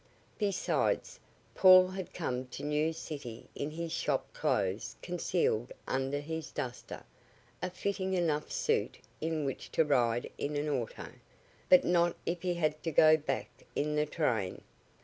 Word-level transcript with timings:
Besides, 0.39 1.19
Paul 1.53 1.89
had 1.89 2.11
come 2.11 2.47
to 2.47 2.63
New 2.63 2.91
City 2.91 3.47
in 3.53 3.69
his 3.69 3.91
shop 3.91 4.33
clothes 4.33 4.95
concealed 5.03 5.71
under 5.87 6.19
his 6.19 6.49
duster, 6.49 7.03
a 7.61 7.69
fitting 7.69 8.15
enough 8.15 8.51
suit 8.51 8.97
in 9.21 9.45
which 9.45 9.71
to 9.73 9.85
ride 9.85 10.31
in 10.39 10.55
an 10.55 10.67
auto, 10.67 11.09
but 11.69 11.85
not 11.85 12.15
if 12.25 12.41
he 12.41 12.55
had 12.55 12.81
to 12.81 12.91
go 12.91 13.15
back 13.15 13.49
in 13.75 13.93
the 13.95 14.07
train. 14.07 14.61